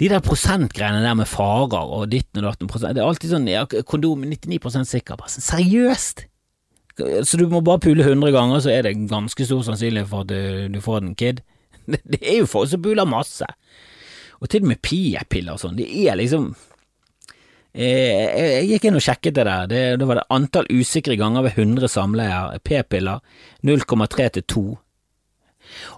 [0.00, 3.64] De der prosentgreiene der med farer og ditten og datten Det er alltid sånn ja,
[3.86, 5.18] kondom 99 sikker.
[5.20, 6.26] Bare sånn, seriøst?
[7.26, 10.30] Så du må bare pule 100 ganger, så er det ganske stor sannsynlighet for at
[10.30, 11.42] du, du får en kid?
[11.84, 13.44] Det, det er jo folk som puler masse.
[14.40, 15.74] Og til og med p-piller og sånn.
[15.76, 16.54] Det er liksom
[17.74, 19.66] Eh, jeg gikk inn og sjekket det der.
[19.70, 22.54] Det, det var det antall usikre ganger ved 100 samleier.
[22.62, 23.22] P-piller
[23.66, 24.64] 0,3 til 2.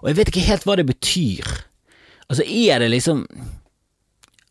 [0.01, 1.51] Og jeg vet ikke helt hva det betyr.
[2.27, 3.23] Altså, er det liksom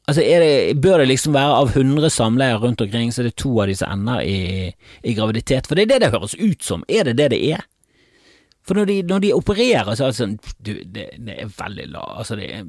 [0.07, 3.51] Altså, det, Bør det liksom være av 100 samleier rundt omkring, så er det to
[3.62, 4.37] av som ender i,
[5.03, 5.66] i graviditet?
[5.66, 6.85] For det er det det høres ut som.
[6.88, 7.64] Er det det det er?
[8.66, 11.87] For når de, når de opererer, så er det sånn du, det, det, er veldig
[11.95, 12.64] lav Altså, det er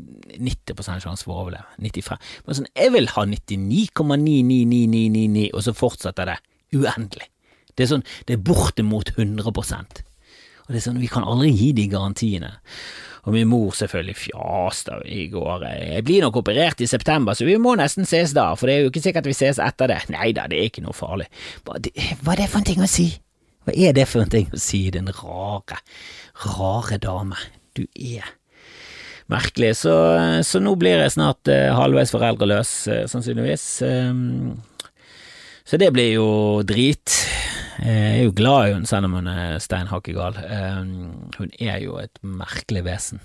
[0.46, 1.66] 90 sjanse for å overleve.
[1.82, 2.18] 95.
[2.46, 6.38] Men sånn, jeg vil ha 99,99999, og så fortsetter det
[6.78, 7.28] uendelig.
[7.74, 11.70] Det er sånn, det er bortimot 100 Og det er sånn, vi kan aldri gi
[11.78, 12.52] de garantiene.
[13.28, 15.66] Og min mor selvfølgelig fjasta i går.
[15.68, 18.86] Jeg blir nok operert i september, så vi må nesten ses da, for det er
[18.86, 20.00] jo ikke sikkert vi ses etter det.
[20.16, 21.28] Nei da, det er ikke noe farlig.
[21.68, 23.10] Hva er det for en ting å si?
[23.68, 25.82] Hva er det for en ting å si, din rare,
[26.56, 27.36] rare dame
[27.76, 28.32] du er?
[29.28, 29.94] Merkelig, så,
[30.48, 33.66] så nå blir jeg snart eh, halvveis foreldreløs, eh, sannsynligvis.
[33.84, 34.56] Um,
[35.68, 36.30] så det blir jo
[36.64, 37.12] drit.
[37.84, 40.40] Jeg er jo glad i henne, selv om hun er stein hakkegal.
[40.44, 43.22] Um, hun er jo et merkelig vesen.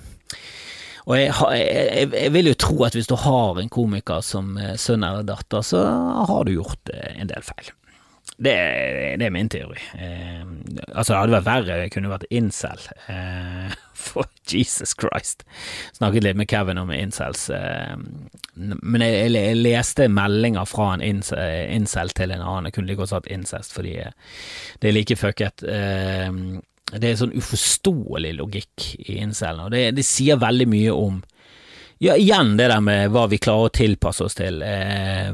[1.09, 5.03] Og jeg, jeg, jeg, vil jo tro at hvis du har en komiker som sønn
[5.03, 5.83] eller datter, så
[6.29, 7.73] har du gjort en del feil.
[8.37, 8.55] Det,
[9.21, 9.79] det, er min teori.
[9.95, 10.43] Eh,
[10.95, 12.81] altså, det hadde vært verre, det kunne vært incel.
[13.13, 15.45] Eh, for Jesus Christ.
[15.93, 17.49] Snakket litt med Kevin om incels.
[17.51, 17.95] Eh,
[18.55, 22.69] men jeg, jeg, leste meldinger fra en incel, til en annen.
[22.69, 23.99] Jeg kunne like godt sagt incest, fordi
[24.81, 25.65] det er like fucket.
[25.69, 26.29] Eh,
[26.93, 31.23] det er sånn uforståelig logikk i incelen, og det, det, sier veldig mye om
[32.03, 34.57] Ja, igjen det der med hva vi klarer å tilpasse oss til.
[34.67, 35.31] Eh,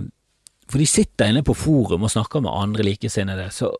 [0.69, 3.73] for de sitter inne på forum og snakker med andre likesinnede, så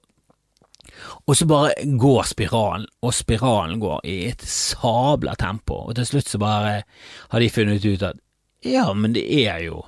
[1.29, 6.33] og så bare går spiralen, og spiralen går i et sabla tempo, og til slutt
[6.33, 6.81] så bare
[7.29, 8.19] har de funnet ut at
[8.67, 9.85] ja, men det er jo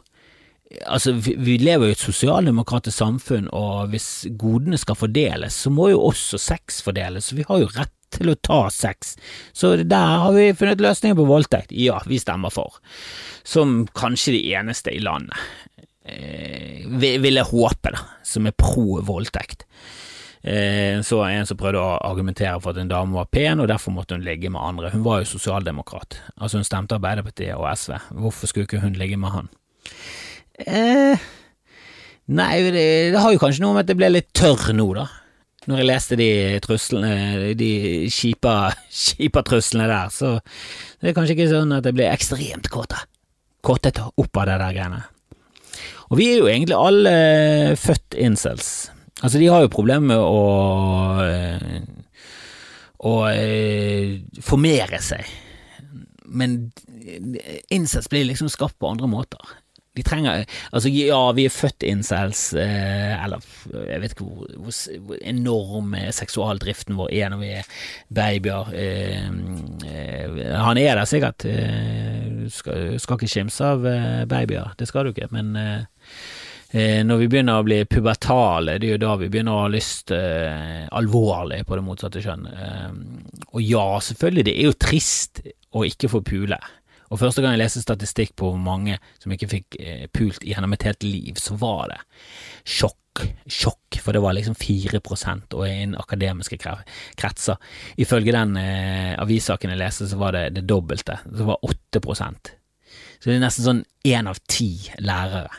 [0.87, 5.73] Altså, vi, vi lever jo i et sosialdemokratisk samfunn, og hvis godene skal fordeles, så
[5.75, 9.17] må jo også sex fordeles, så vi har jo rett til å ta sex.
[9.51, 11.75] Så der har vi funnet løsninger på voldtekt.
[11.75, 12.79] Ja, vi stemmer for.
[13.43, 15.35] Som kanskje de eneste i landet
[16.05, 19.67] eh, vil jeg håpe, da, som er pro voldtekt.
[20.43, 23.93] Eh, så en som prøvde å argumentere for at en dame var pen, og derfor
[23.93, 24.93] måtte hun ligge med andre.
[24.95, 27.99] Hun var jo sosialdemokrat, altså hun stemte Arbeiderpartiet og SV.
[28.23, 29.51] Hvorfor skulle ikke hun ligge med han?
[30.65, 31.29] Eh,
[32.33, 35.09] nei, det, det, har jo kanskje noe med at det ble litt tørr nå, da.
[35.69, 36.31] Når jeg leste de
[36.65, 37.73] truslene, de
[38.09, 38.73] kjipa,
[39.05, 42.97] kjipa truslene der, så det er kanskje ikke sånn at jeg blir ekstremt kåt.
[43.61, 45.03] Kåtete opp av det der greiene.
[46.11, 48.91] Og vi er jo egentlig alle født incels.
[49.21, 50.45] Altså, de har jo problemer med å
[51.23, 51.81] eh,
[53.01, 55.25] å eh, formere seg,
[56.29, 56.69] men
[57.73, 59.57] incels blir liksom skapt på andre måter.
[59.97, 63.43] De trenger Altså, ja, vi er født incels, eh, eller
[63.73, 64.53] jeg vet ikke hvor,
[65.09, 67.73] hvor, enorm seksualdriften vår er når vi er
[68.21, 68.71] babyer.
[70.63, 71.49] han er der sikkert.
[72.55, 73.89] skal, skal ikke skimse av
[74.31, 75.57] babyer, det skal du ikke, men
[76.71, 80.13] når vi begynner å bli pubertale, det er jo da vi begynner å ha lyst
[80.15, 82.45] eh, alvorlig på det motsatte kjønn.
[82.47, 85.43] Eh, og ja, selvfølgelig, det er jo trist
[85.75, 86.61] å ikke få pule.
[87.11, 90.77] Og første gang jeg leste statistikk på hvor mange som ikke fikk eh, pult gjennom
[90.77, 92.01] et helt liv, så var det
[92.63, 92.97] sjokk.
[93.51, 97.59] Sjokk, for det var liksom 4% og innen akademiske kretser.
[98.01, 101.19] Ifølge den eh, avissaken jeg leste, så var det det dobbelte.
[101.27, 102.55] Det var 8%
[103.19, 104.71] Så det er nesten sånn én av ti
[105.03, 105.51] lærere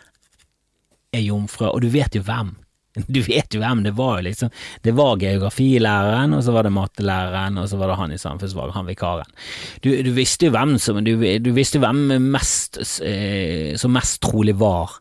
[1.11, 2.55] er jomfru, og du vet jo hvem
[3.07, 4.51] Du vet jo hvem det var, jo liksom.
[4.83, 8.73] Det var geografilæreren, og så var det mattelæreren, og så var det han i samfunnsfag,
[8.75, 9.35] han vikaren.
[9.83, 14.57] Du, du, visste jo hvem som Du, du visste hvem mest, eh, som mest trolig
[14.59, 14.97] var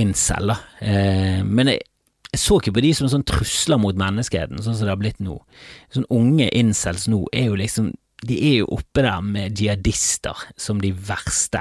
[0.00, 0.54] incel.
[0.82, 1.84] Eh, men jeg,
[2.32, 5.22] jeg, så ikke på de som sånn trusler mot menneskeheten, sånn som det har blitt
[5.22, 5.38] nå.
[5.94, 7.92] Sånn unge incels nå er jo liksom
[8.24, 11.60] De er jo oppe der med jihadister som de verste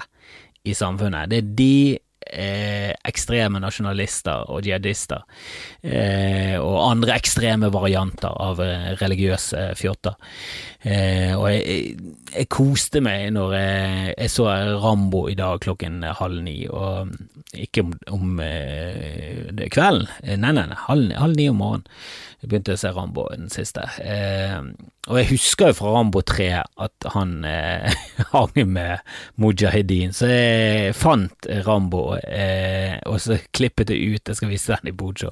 [0.64, 1.28] i samfunnet.
[1.30, 1.74] Det er de
[2.28, 5.24] eh, ekstreme nasjonalister og jihadister,
[5.84, 10.18] eh, og andre ekstreme varianter av eh, religiøse fjotter.
[10.84, 11.94] Eh, og jeg,
[12.34, 14.50] jeg, koste meg når jeg, jeg, så
[14.84, 17.14] Rambo i dag klokken halv ni, og
[17.54, 21.90] ikke om, om eh, kvelden, nei, nei, nei, halv, halv ni om morgenen.
[22.44, 23.86] Jeg begynte å se Rambo den siste.
[24.04, 24.58] Eh,
[25.08, 27.94] og jeg husker jo fra Rambo 3 at han eh,
[28.34, 29.00] hang med
[29.40, 34.92] mujahedin, så jeg fant Rambo, eh, og så klippet det ut, jeg skal vise den
[34.92, 35.32] i Bojo,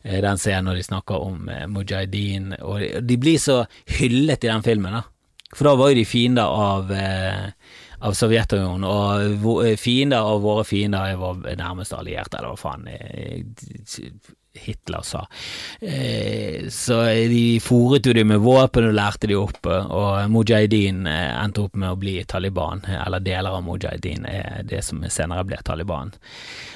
[0.00, 3.58] eh, den scenen når de snakker om eh, mujahedin, og de, de, blir så
[3.98, 5.04] hyllet i den filmen, da.
[5.52, 7.44] For da var jo de fiender av eh,
[8.00, 12.88] av Sovjetunionen, og fiender av våre fiender er vår nærmeste allierte, eller hva faen.
[14.58, 15.26] Hitler sa.
[15.80, 21.34] Eh, så de fòret jo dem med våpen og lærte de opp, og Mujahedin eh,
[21.38, 25.60] endte opp med å bli Taliban, eller deler av Mujahedin er det som senere ble
[25.64, 26.12] Taliban.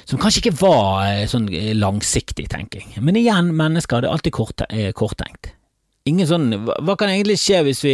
[0.05, 4.65] Som kanskje ikke var eh, sånn langsiktig tenking, men igjen, mennesker det er alltid kort,
[4.97, 5.53] korttenkt.
[6.03, 7.93] Ingen sånn, Hva kan egentlig skje hvis vi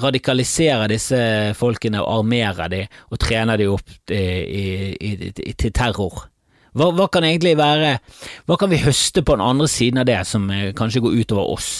[0.00, 1.18] radikaliserer disse
[1.58, 4.62] folkene og armerer dem og trener dem opp i, i,
[4.96, 6.24] i, til terror?
[6.72, 7.98] Hva, hva, kan egentlig være
[8.48, 11.52] Hva kan vi høste på den andre siden av det som eh, kanskje går utover
[11.52, 11.70] oss?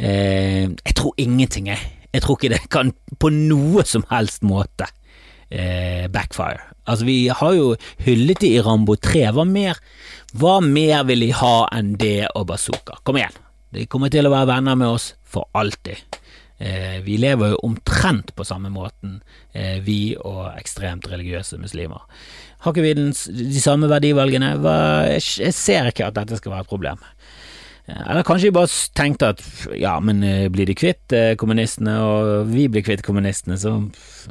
[0.00, 1.92] Eh, jeg tror ingenting, jeg.
[2.16, 4.88] Jeg tror ikke det kan på noe som helst måte
[5.52, 6.72] eh, backfire.
[6.88, 7.74] Altså, vi har jo
[8.06, 9.28] hyllet dem i Rambo 3.
[9.36, 9.76] Hva mer,
[10.32, 13.02] hva mer vil de ha enn det og bazooka?
[13.04, 13.42] Kom igjen.
[13.74, 16.20] De kommer til å være venner med oss for alltid.
[16.58, 19.20] Eh, vi lever jo omtrent på samme måten,
[19.52, 22.06] eh, vi og ekstremt religiøse muslimer.
[22.64, 24.54] Har ikke vi den, de samme verdivalgene?
[25.12, 27.04] Jeg, jeg ser ikke at dette skal være et problem.
[27.86, 29.42] Eh, eller kanskje vi bare tenkte at
[29.78, 33.76] ja, men eh, blir de kvitt eh, kommunistene, og vi blir kvitt kommunistene, så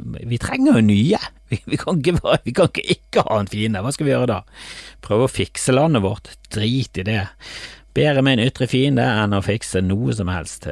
[0.03, 1.21] vi trenger jo nye.
[1.45, 4.31] Vi, vi, kan ikke, vi, kan ikke, ikke ha en fiende, hva skal vi gjøre
[4.31, 4.37] da?
[5.05, 6.31] Prøve å fikse landet vårt?
[6.49, 7.19] Drit i det.
[7.95, 10.67] Bedre med en ytre fiende enn å fikse noe som helst.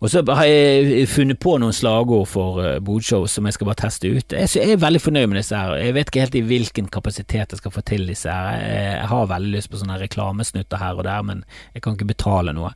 [0.00, 3.82] Og så har jeg funnet på noen slagord for uh, bodshow som jeg skal bare
[3.82, 4.32] teste ut.
[4.32, 5.74] Jeg, er veldig fornøyd med disse her.
[5.76, 8.62] Jeg vet ikke helt i hvilken kapasitet jeg skal få til disse her.
[8.64, 12.56] Jeg har veldig lyst på sånne reklamesnutter her og der, men jeg kan ikke betale
[12.56, 12.72] noe.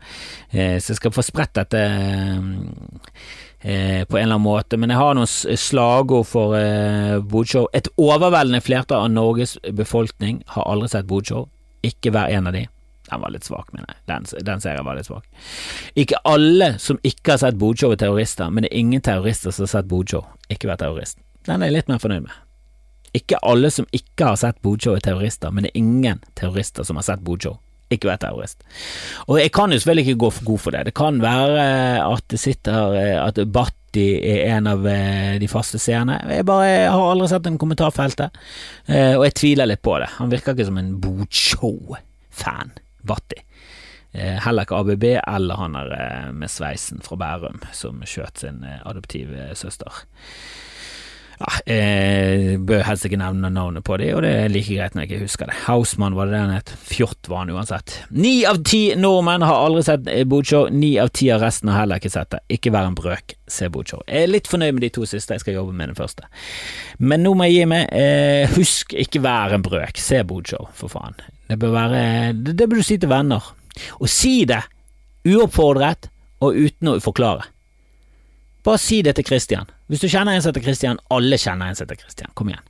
[0.52, 2.44] Uh, så jeg skal få spredt dette uh,
[3.64, 6.52] på en eller annen måte, men jeg har noen slagord for
[7.24, 7.70] bodshow.
[7.72, 11.46] Et overveldende flertall av Norges befolkning har aldri sett bodshow.
[11.84, 12.64] Ikke hver en av de.
[13.10, 14.00] Den var litt svak, mener jeg.
[14.08, 15.26] Den, den serien var litt svak.
[16.00, 19.66] Ikke alle som ikke har sett Bojo, er terrorister, men det er ingen terrorister som
[19.66, 20.22] har sett Bojo.
[20.48, 21.20] ikke vært terrorist.
[21.44, 22.40] Den er jeg litt mer fornøyd med.
[23.14, 26.96] Ikke alle som ikke har sett Bojo, er terrorister, men det er ingen terrorister som
[26.96, 27.58] har sett Bojo.
[27.92, 28.64] ikke vært terrorist.
[29.28, 30.86] Og jeg kan jo selvfølgelig ikke gå for god for det.
[30.88, 31.66] Det kan være
[32.02, 33.38] at det sitter At
[33.94, 36.16] Batti er en av eh, de faste seerne.
[36.26, 38.34] Jeg bare har aldri sett en kommentarfeltet,
[38.90, 40.08] eh, og jeg tviler litt på det.
[40.16, 41.94] Han virker ikke som en bocho
[42.34, 42.72] Fan
[43.06, 43.38] Batti.
[44.10, 49.52] Eh, heller ikke ABB eller han der med sveisen fra Bærum som skjøt sin adoptive
[49.54, 50.02] søster.
[51.40, 55.04] Ja, jeg bør helst ikke nevne navnet på dem, og det er like greit når
[55.04, 55.56] jeg ikke husker det.
[55.64, 56.72] Hausmann var det den het.
[56.86, 57.96] Fjott var han uansett.
[58.14, 62.02] Ni av ti nordmenn har aldri sett Bodshow, ni av ti av resten har heller
[62.02, 62.42] ikke sett det.
[62.58, 64.04] Ikke vær en brøk, se Bodshow.
[64.06, 66.28] Jeg er litt fornøyd med de to siste, jeg skal jobbe med den første.
[67.02, 67.88] Men nå må jeg gi meg.
[67.90, 71.18] Eh, husk, ikke vær en brøk, se Bodshow, for faen.
[71.50, 72.04] Det bør være
[72.38, 73.50] Det, det bør du si til venner.
[73.98, 74.62] Og si det
[75.26, 76.08] uoppfordret
[76.44, 77.48] og uten å forklare.
[78.64, 79.68] Bare si det til Christian.
[79.92, 82.30] Hvis du kjenner en som heter Christian, alle kjenner en som heter Christian.
[82.38, 82.62] Kom igjen.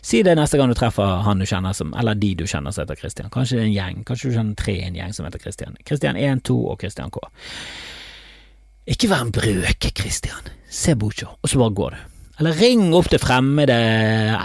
[0.00, 2.86] Si det neste gang du treffer han du kjenner som, eller de du kjenner som
[2.86, 3.28] heter Christian.
[3.32, 5.76] Kanskje det er en gjeng, kanskje du kjenner tre i en gjeng som heter Christian.
[5.84, 7.20] Christian 1, 2 og Christian K.
[8.96, 10.48] Ikke vær en brøke, Christian.
[10.72, 12.08] Se Bucho, og så bare går du.
[12.40, 13.76] Eller ring opp til fremmede,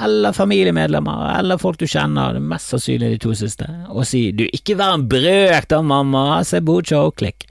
[0.04, 4.44] eller familiemedlemmer, eller folk du kjenner, det mest sannsynlig de to siste, og si du,
[4.52, 7.48] ikke vær en brøk da, mamma, se Bucho, klikk.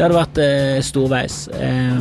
[0.00, 1.34] Det hadde vært eh, storveis.
[1.52, 1.98] Eh,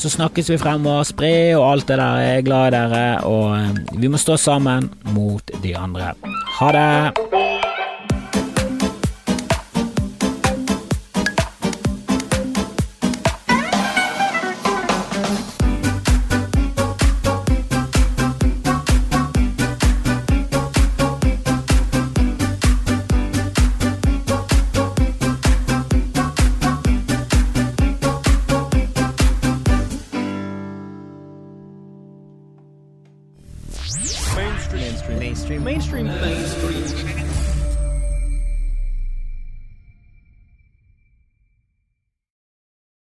[0.00, 2.22] så snakkes vi fremover, spre og alt det der.
[2.24, 6.14] Jeg er glad i dere, og eh, vi må stå sammen mot de andre.
[6.56, 7.43] Ha det!